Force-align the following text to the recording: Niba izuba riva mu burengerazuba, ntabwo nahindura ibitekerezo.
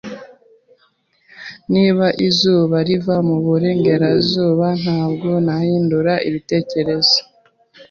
Niba 1.73 2.05
izuba 2.27 2.77
riva 2.87 3.15
mu 3.27 3.37
burengerazuba, 3.45 4.67
ntabwo 4.81 5.29
nahindura 5.45 6.13
ibitekerezo. 6.27 7.17